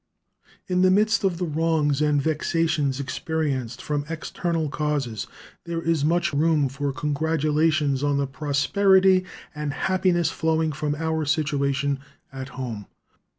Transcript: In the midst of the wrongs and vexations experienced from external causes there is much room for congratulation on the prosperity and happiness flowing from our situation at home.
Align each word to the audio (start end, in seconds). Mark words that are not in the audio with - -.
In 0.67 0.81
the 0.81 0.89
midst 0.89 1.23
of 1.23 1.37
the 1.37 1.45
wrongs 1.45 2.01
and 2.01 2.19
vexations 2.19 2.99
experienced 2.99 3.83
from 3.83 4.03
external 4.09 4.67
causes 4.67 5.27
there 5.65 5.79
is 5.79 6.03
much 6.03 6.33
room 6.33 6.69
for 6.69 6.91
congratulation 6.91 7.95
on 8.03 8.17
the 8.17 8.25
prosperity 8.25 9.25
and 9.53 9.73
happiness 9.73 10.31
flowing 10.31 10.71
from 10.71 10.95
our 10.95 11.23
situation 11.25 11.99
at 12.33 12.49
home. 12.57 12.87